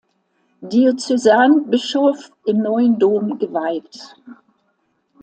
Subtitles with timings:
[0.63, 4.15] Diözesanbischof im Neuen Dom geweiht.